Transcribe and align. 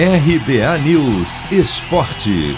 RBA 0.00 0.78
News 0.84 1.40
Esporte. 1.50 2.56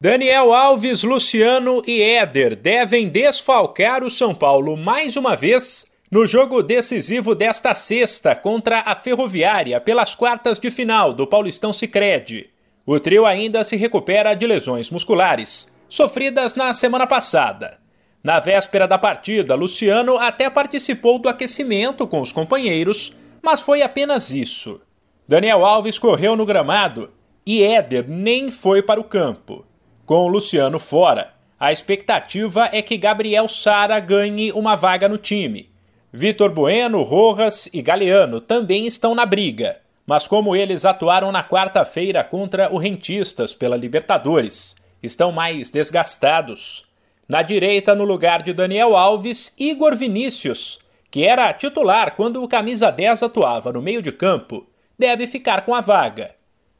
Daniel 0.00 0.52
Alves, 0.52 1.04
Luciano 1.04 1.80
e 1.86 2.02
Éder 2.02 2.56
devem 2.56 3.08
desfalcar 3.08 4.02
o 4.02 4.10
São 4.10 4.34
Paulo 4.34 4.76
mais 4.76 5.16
uma 5.16 5.36
vez 5.36 5.86
no 6.10 6.26
jogo 6.26 6.60
decisivo 6.60 7.36
desta 7.36 7.72
sexta 7.72 8.34
contra 8.34 8.80
a 8.80 8.96
Ferroviária 8.96 9.80
pelas 9.80 10.16
quartas 10.16 10.58
de 10.58 10.72
final 10.72 11.12
do 11.12 11.24
Paulistão 11.24 11.72
Sicredi. 11.72 12.50
O 12.84 12.98
trio 12.98 13.26
ainda 13.26 13.62
se 13.62 13.76
recupera 13.76 14.34
de 14.34 14.44
lesões 14.44 14.90
musculares 14.90 15.72
sofridas 15.88 16.56
na 16.56 16.72
semana 16.72 17.06
passada. 17.06 17.78
Na 18.24 18.40
véspera 18.40 18.88
da 18.88 18.98
partida, 18.98 19.54
Luciano 19.54 20.18
até 20.18 20.50
participou 20.50 21.20
do 21.20 21.28
aquecimento 21.28 22.08
com 22.08 22.20
os 22.20 22.32
companheiros 22.32 23.14
mas 23.42 23.60
foi 23.60 23.82
apenas 23.82 24.30
isso. 24.30 24.80
Daniel 25.26 25.64
Alves 25.64 25.98
correu 25.98 26.34
no 26.34 26.46
gramado 26.46 27.10
e 27.44 27.62
Éder 27.62 28.06
nem 28.08 28.50
foi 28.50 28.82
para 28.82 29.00
o 29.00 29.04
campo. 29.04 29.64
Com 30.04 30.24
o 30.24 30.28
Luciano 30.28 30.78
fora, 30.78 31.34
a 31.60 31.72
expectativa 31.72 32.68
é 32.72 32.80
que 32.80 32.96
Gabriel 32.96 33.48
Sara 33.48 33.98
ganhe 34.00 34.52
uma 34.52 34.74
vaga 34.74 35.08
no 35.08 35.18
time. 35.18 35.68
Vitor 36.12 36.50
Bueno, 36.50 37.02
Rojas 37.02 37.68
e 37.72 37.82
Galeano 37.82 38.40
também 38.40 38.86
estão 38.86 39.14
na 39.14 39.26
briga, 39.26 39.78
mas 40.06 40.26
como 40.26 40.56
eles 40.56 40.84
atuaram 40.86 41.30
na 41.30 41.44
quarta-feira 41.44 42.24
contra 42.24 42.72
o 42.72 42.78
Rentistas 42.78 43.54
pela 43.54 43.76
Libertadores, 43.76 44.76
estão 45.02 45.30
mais 45.30 45.68
desgastados. 45.68 46.86
Na 47.28 47.42
direita, 47.42 47.94
no 47.94 48.04
lugar 48.04 48.42
de 48.42 48.54
Daniel 48.54 48.96
Alves, 48.96 49.54
Igor 49.58 49.94
Vinícius, 49.94 50.78
que 51.10 51.24
era 51.24 51.52
titular 51.52 52.14
quando 52.14 52.42
o 52.42 52.48
camisa 52.48 52.90
10 52.90 53.22
atuava 53.22 53.72
no 53.72 53.82
meio 53.82 54.02
de 54.02 54.12
campo, 54.12 54.66
deve 54.98 55.26
ficar 55.26 55.64
com 55.64 55.74
a 55.74 55.80
vaga. 55.80 56.34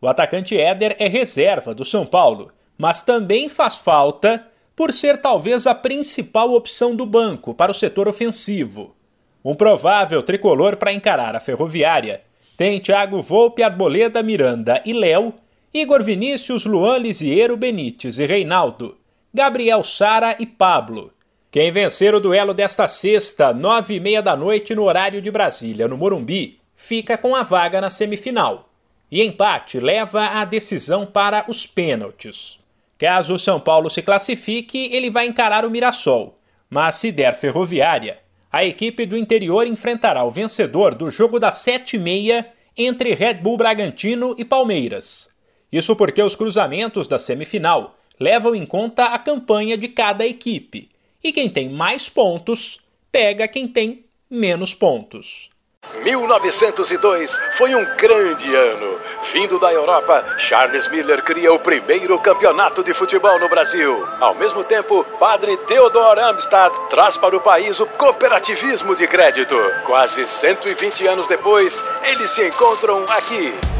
O 0.00 0.08
atacante 0.08 0.58
Éder 0.58 0.96
é 0.98 1.08
reserva 1.08 1.74
do 1.74 1.84
São 1.84 2.06
Paulo, 2.06 2.52
mas 2.76 3.02
também 3.02 3.48
faz 3.48 3.76
falta 3.76 4.46
por 4.74 4.92
ser 4.92 5.18
talvez 5.18 5.66
a 5.66 5.74
principal 5.74 6.52
opção 6.52 6.96
do 6.96 7.04
banco 7.04 7.54
para 7.54 7.70
o 7.70 7.74
setor 7.74 8.08
ofensivo. 8.08 8.96
Um 9.44 9.54
provável 9.54 10.22
tricolor 10.22 10.76
para 10.76 10.92
encarar 10.92 11.36
a 11.36 11.40
Ferroviária 11.40 12.22
tem 12.56 12.78
Thiago 12.78 13.22
Volpe, 13.22 13.62
Arboleda, 13.62 14.22
Miranda 14.22 14.82
e 14.84 14.92
Léo, 14.92 15.32
Igor 15.72 16.02
Vinícius, 16.02 16.66
Luan 16.66 16.98
Lisiero, 16.98 17.56
Benítez 17.56 18.18
e 18.18 18.26
Reinaldo, 18.26 18.98
Gabriel 19.32 19.82
Sara 19.82 20.36
e 20.38 20.44
Pablo. 20.44 21.10
Quem 21.50 21.72
vencer 21.72 22.14
o 22.14 22.20
duelo 22.20 22.54
desta 22.54 22.86
sexta, 22.86 23.52
nove 23.52 23.96
e 23.96 24.00
meia 24.00 24.22
da 24.22 24.36
noite 24.36 24.72
no 24.72 24.84
horário 24.84 25.20
de 25.20 25.32
Brasília, 25.32 25.88
no 25.88 25.96
Morumbi, 25.96 26.60
fica 26.76 27.18
com 27.18 27.34
a 27.34 27.42
vaga 27.42 27.80
na 27.80 27.90
semifinal. 27.90 28.68
E 29.10 29.20
empate 29.20 29.80
leva 29.80 30.26
a 30.26 30.44
decisão 30.44 31.04
para 31.04 31.44
os 31.48 31.66
pênaltis. 31.66 32.60
Caso 32.96 33.34
o 33.34 33.38
São 33.38 33.58
Paulo 33.58 33.90
se 33.90 34.00
classifique, 34.00 34.78
ele 34.92 35.10
vai 35.10 35.26
encarar 35.26 35.64
o 35.64 35.70
Mirassol. 35.70 36.38
Mas 36.68 36.94
se 36.94 37.10
der 37.10 37.34
ferroviária, 37.34 38.18
a 38.52 38.64
equipe 38.64 39.04
do 39.04 39.16
interior 39.16 39.66
enfrentará 39.66 40.22
o 40.22 40.30
vencedor 40.30 40.94
do 40.94 41.10
jogo 41.10 41.40
das 41.40 41.58
sete 41.58 41.96
e 41.96 41.98
meia 41.98 42.46
entre 42.76 43.12
Red 43.12 43.34
Bull 43.34 43.56
Bragantino 43.56 44.36
e 44.38 44.44
Palmeiras. 44.44 45.28
Isso 45.72 45.96
porque 45.96 46.22
os 46.22 46.36
cruzamentos 46.36 47.08
da 47.08 47.18
semifinal 47.18 47.98
levam 48.20 48.54
em 48.54 48.64
conta 48.64 49.06
a 49.06 49.18
campanha 49.18 49.76
de 49.76 49.88
cada 49.88 50.24
equipe 50.24 50.88
e 51.22 51.32
quem 51.32 51.48
tem 51.48 51.68
mais 51.68 52.08
pontos 52.08 52.80
pega 53.10 53.48
quem 53.48 53.66
tem 53.66 54.04
menos 54.30 54.74
pontos. 54.74 55.50
1902 56.02 57.38
foi 57.54 57.74
um 57.74 57.84
grande 57.96 58.54
ano. 58.54 59.00
Vindo 59.32 59.58
da 59.58 59.72
Europa, 59.72 60.24
Charles 60.38 60.88
Miller 60.88 61.22
cria 61.22 61.52
o 61.52 61.58
primeiro 61.58 62.18
campeonato 62.18 62.82
de 62.82 62.94
futebol 62.94 63.38
no 63.38 63.48
Brasil. 63.48 64.06
Ao 64.20 64.34
mesmo 64.34 64.62
tempo, 64.62 65.04
padre 65.18 65.56
Theodor 65.58 66.18
Amstad 66.18 66.72
traz 66.88 67.16
para 67.16 67.36
o 67.36 67.40
país 67.40 67.80
o 67.80 67.86
cooperativismo 67.86 68.94
de 68.94 69.06
crédito. 69.06 69.56
Quase 69.84 70.26
120 70.26 71.06
anos 71.06 71.26
depois, 71.26 71.82
eles 72.04 72.30
se 72.30 72.46
encontram 72.46 73.04
aqui. 73.08 73.79